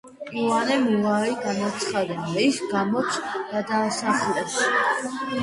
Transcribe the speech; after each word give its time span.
იოანემ 0.43 0.87
უარი 0.93 1.35
განაცხადა, 1.43 2.15
რის 2.31 2.57
გამოც 2.73 3.21
გადაასახლეს. 3.53 4.59